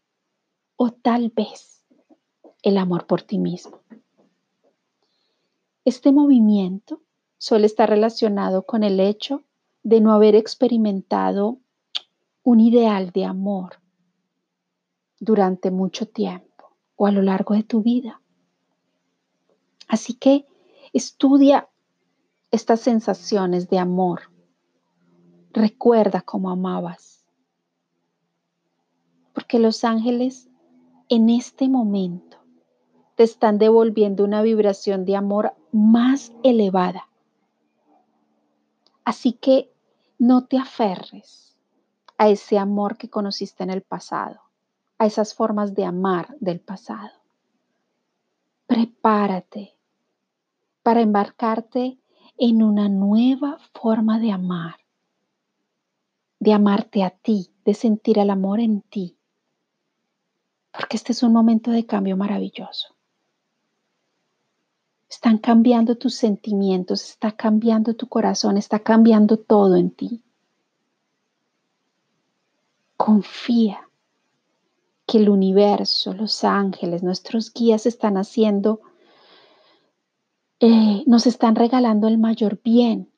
o 0.76 0.92
tal 0.92 1.30
vez 1.30 1.84
el 2.64 2.78
amor 2.78 3.06
por 3.06 3.22
ti 3.22 3.38
mismo. 3.38 3.82
Este 5.84 6.12
movimiento 6.12 7.02
suele 7.40 7.66
estar 7.66 7.90
relacionado 7.90 8.64
con 8.68 8.84
el 8.84 9.00
hecho 9.00 9.44
de 9.82 10.00
no 10.00 10.14
haber 10.14 10.36
experimentado 10.36 11.58
un 12.44 12.60
ideal 12.60 13.10
de 13.10 13.26
amor 13.26 13.80
durante 15.20 15.72
mucho 15.72 16.08
tiempo 16.08 16.76
o 16.96 17.08
a 17.08 17.12
lo 17.12 17.24
largo 17.24 17.56
de 17.56 17.64
tu 17.64 17.82
vida. 17.82 18.22
Así 19.88 20.14
que 20.14 20.46
estudia 20.94 21.68
estas 22.52 22.82
sensaciones 22.82 23.68
de 23.70 23.80
amor. 23.80 24.32
Recuerda 25.52 26.22
cómo 26.22 26.52
amabas. 26.52 27.26
Porque 29.34 29.58
los 29.58 29.84
ángeles 29.84 30.48
en 31.10 31.30
este 31.30 31.70
momento 31.70 32.38
te 33.16 33.24
están 33.24 33.58
devolviendo 33.58 34.24
una 34.24 34.44
vibración 34.44 35.06
de 35.06 35.16
amor 35.16 35.56
más 35.72 36.32
elevada. 36.44 37.08
Así 39.04 39.34
que 39.34 39.72
no 40.20 40.46
te 40.46 40.58
aferres 40.58 41.58
a 42.18 42.30
ese 42.30 42.58
amor 42.58 42.98
que 42.98 43.10
conociste 43.10 43.64
en 43.64 43.72
el 43.72 43.82
pasado, 43.82 44.42
a 45.00 45.06
esas 45.06 45.34
formas 45.34 45.74
de 45.74 45.86
amar 45.86 46.36
del 46.40 46.60
pasado. 46.60 47.12
Prepárate 48.68 49.76
para 50.84 51.02
embarcarte 51.02 51.98
en 52.38 52.64
una 52.64 52.90
nueva 52.90 53.58
forma 53.74 54.20
de 54.20 54.32
amar, 54.32 54.76
de 56.40 56.54
amarte 56.54 57.04
a 57.04 57.10
ti, 57.10 57.52
de 57.66 57.74
sentir 57.74 58.20
el 58.20 58.30
amor 58.30 58.60
en 58.60 58.82
ti, 58.82 59.18
porque 60.72 60.98
este 60.98 61.12
es 61.12 61.24
un 61.24 61.34
momento 61.34 61.72
de 61.72 61.86
cambio 61.86 62.18
maravilloso. 62.18 62.96
Están 65.12 65.40
cambiando 65.40 65.98
tus 65.98 66.16
sentimientos, 66.16 67.04
está 67.04 67.34
cambiando 67.34 67.94
tu 67.96 68.08
corazón, 68.08 68.56
está 68.58 68.80
cambiando 68.80 69.36
todo 69.36 69.76
en 69.76 69.92
ti. 69.92 70.24
Confía 72.96 73.90
que 75.06 75.18
el 75.18 75.28
universo, 75.28 76.14
los 76.14 76.46
ángeles, 76.46 77.04
nuestros 77.04 77.54
guías 77.54 77.86
están 77.86 78.16
haciendo, 78.16 78.80
eh, 80.62 81.04
nos 81.06 81.28
están 81.28 81.56
regalando 81.56 82.08
el 82.08 82.18
mayor 82.18 82.62
bien, 82.64 83.12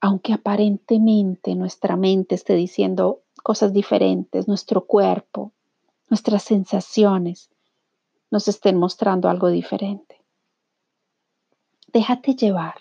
aunque 0.00 0.32
aparentemente 0.32 1.54
nuestra 1.56 1.96
mente 1.96 2.34
esté 2.36 2.54
diciendo 2.54 3.20
cosas 3.42 3.74
diferentes, 3.74 4.48
nuestro 4.48 4.86
cuerpo, 4.86 5.52
nuestras 6.08 6.42
sensaciones 6.42 7.50
nos 8.30 8.48
estén 8.48 8.78
mostrando 8.78 9.28
algo 9.28 9.48
diferente. 9.48 10.19
Déjate 11.92 12.36
llevar, 12.36 12.76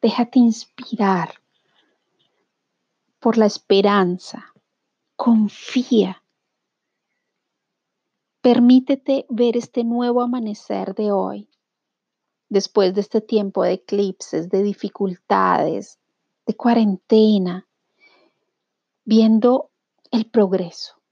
déjate 0.00 0.38
inspirar 0.38 1.42
por 3.18 3.36
la 3.36 3.46
esperanza, 3.46 4.54
confía. 5.16 6.22
Permítete 8.40 9.26
ver 9.28 9.56
este 9.56 9.82
nuevo 9.82 10.22
amanecer 10.22 10.94
de 10.94 11.10
hoy, 11.10 11.48
después 12.48 12.94
de 12.94 13.00
este 13.00 13.20
tiempo 13.20 13.64
de 13.64 13.72
eclipses, 13.72 14.48
de 14.50 14.62
dificultades, 14.62 15.98
de 16.46 16.54
cuarentena, 16.54 17.66
viendo 19.04 19.72
el 20.12 20.30
progreso, 20.30 21.02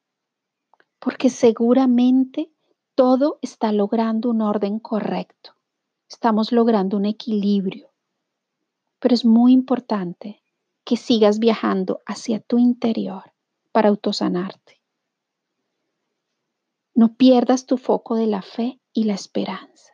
porque 1.01 1.29
seguramente 1.29 2.53
todo 2.95 3.41
está 3.43 3.73
logrando 3.73 4.31
un 4.31 4.43
orden 4.43 4.79
correcto, 4.79 5.56
estamos 6.09 6.53
logrando 6.53 6.97
un 6.97 7.07
equilibrio, 7.07 7.92
pero 8.99 9.14
es 9.14 9.25
muy 9.25 9.53
importante 9.53 10.42
que 10.85 10.97
sigas 10.97 11.38
viajando 11.38 12.01
hacia 12.07 12.40
tu 12.40 12.59
interior 12.59 13.33
para 13.73 13.88
autosanarte. 13.88 14.81
No 16.95 17.14
pierdas 17.16 17.66
tu 17.66 17.77
foco 17.77 18.14
de 18.14 18.27
la 18.27 18.42
fe 18.42 18.81
y 18.92 19.05
la 19.05 19.14
esperanza. 19.14 19.92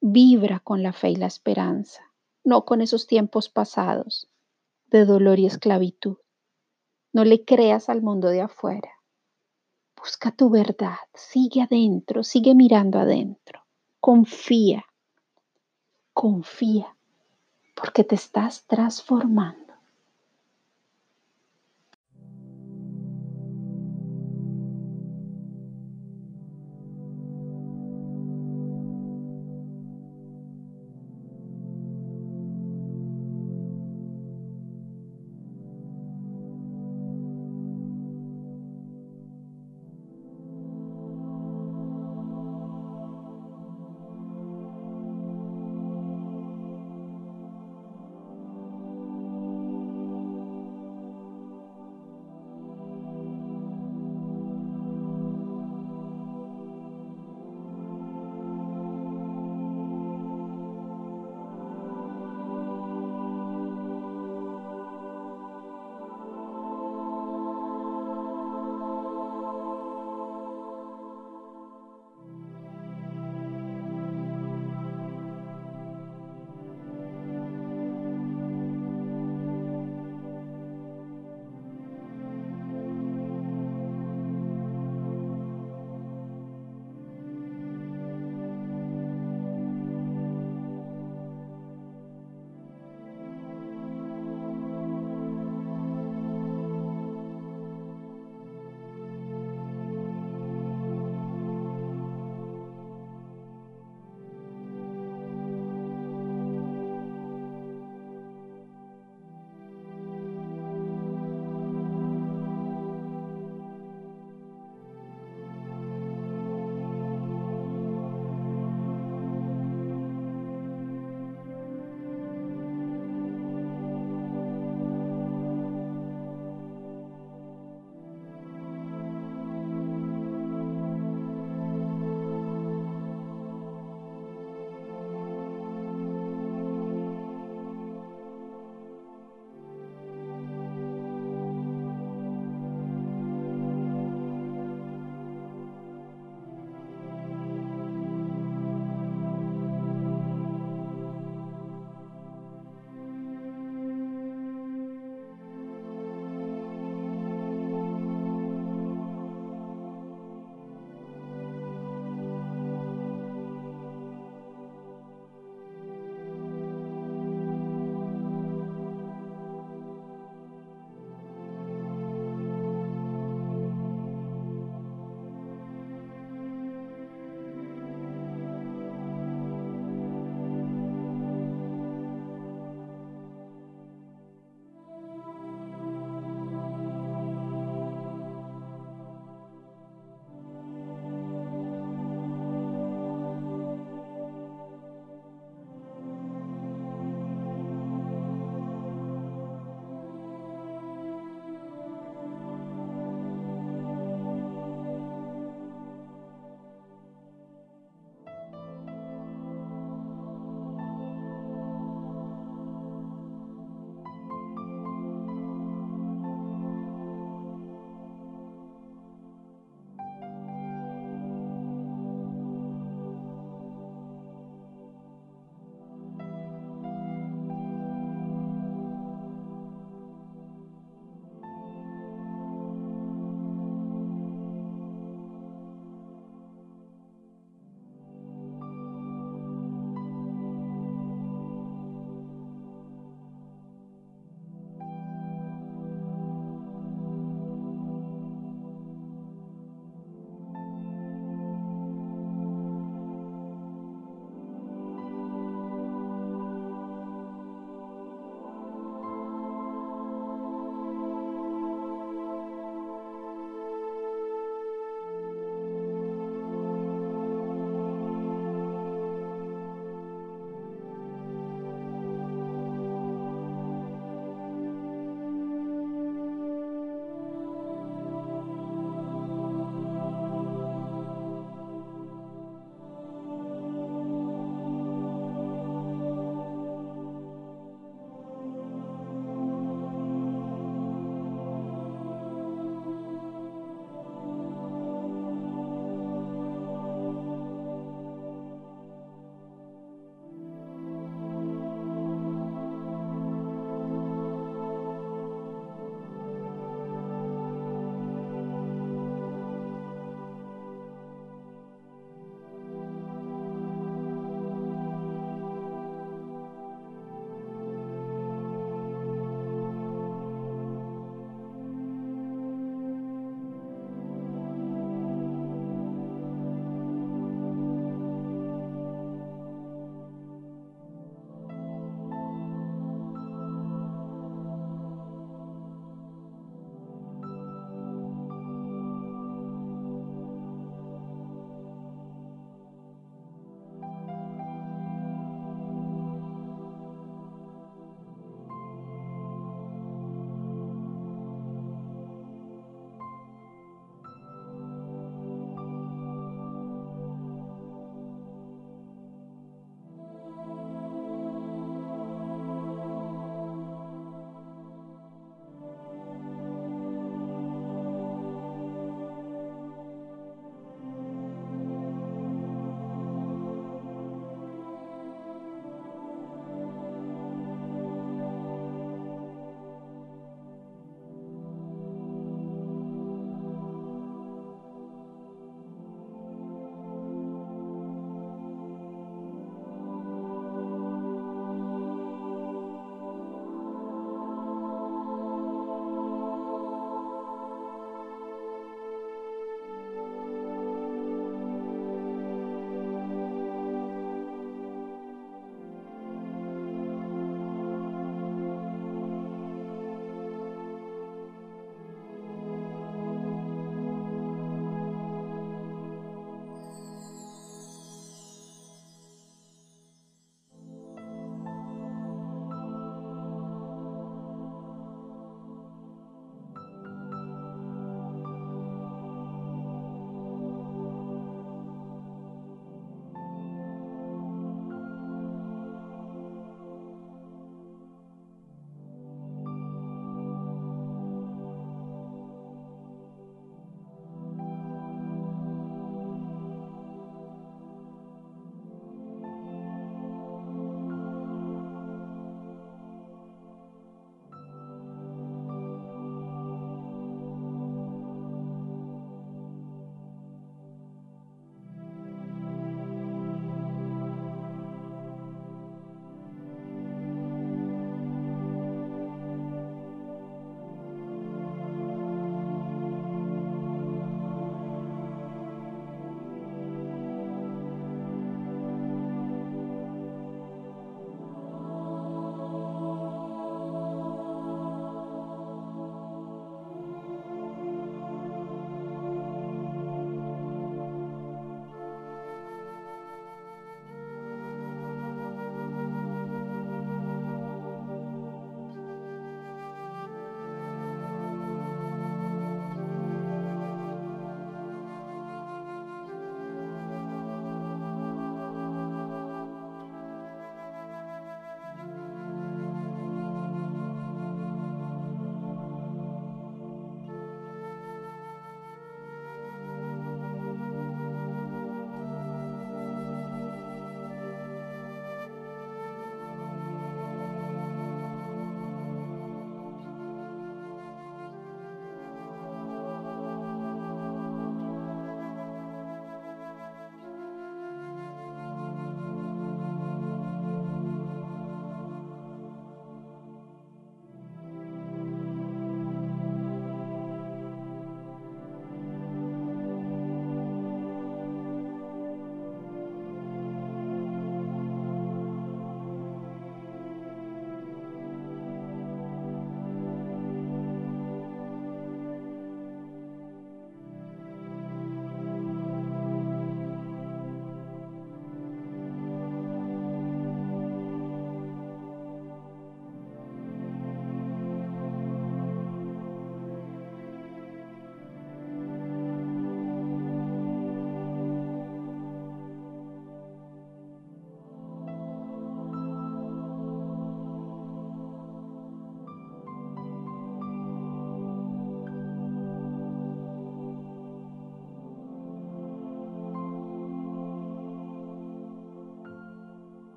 Vibra 0.00 0.60
con 0.60 0.82
la 0.82 0.92
fe 0.92 1.10
y 1.10 1.16
la 1.16 1.26
esperanza, 1.26 2.02
no 2.44 2.64
con 2.64 2.82
esos 2.82 3.06
tiempos 3.06 3.48
pasados 3.48 4.28
de 4.86 5.04
dolor 5.04 5.38
y 5.38 5.46
esclavitud. 5.46 6.18
No 7.12 7.24
le 7.24 7.44
creas 7.44 7.88
al 7.88 8.02
mundo 8.02 8.28
de 8.28 8.42
afuera. 8.42 8.90
Busca 9.96 10.30
tu 10.30 10.50
verdad, 10.50 10.98
sigue 11.14 11.62
adentro, 11.62 12.22
sigue 12.22 12.54
mirando 12.54 12.98
adentro. 12.98 13.57
Confía, 14.08 14.86
confía, 16.14 16.96
porque 17.74 18.04
te 18.04 18.14
estás 18.14 18.64
transformando. 18.66 19.67